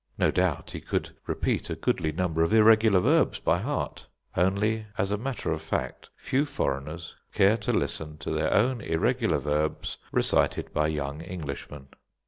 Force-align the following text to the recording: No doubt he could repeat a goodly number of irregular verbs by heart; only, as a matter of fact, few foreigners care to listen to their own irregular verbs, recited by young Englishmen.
No 0.17 0.31
doubt 0.31 0.71
he 0.71 0.81
could 0.81 1.15
repeat 1.27 1.69
a 1.69 1.75
goodly 1.75 2.11
number 2.11 2.41
of 2.41 2.55
irregular 2.55 2.99
verbs 2.99 3.37
by 3.37 3.59
heart; 3.59 4.07
only, 4.35 4.87
as 4.97 5.11
a 5.11 5.15
matter 5.17 5.51
of 5.51 5.61
fact, 5.61 6.09
few 6.15 6.43
foreigners 6.43 7.15
care 7.35 7.55
to 7.57 7.71
listen 7.71 8.17
to 8.17 8.31
their 8.31 8.51
own 8.51 8.81
irregular 8.81 9.37
verbs, 9.37 9.99
recited 10.11 10.73
by 10.73 10.87
young 10.87 11.21
Englishmen. 11.21 11.89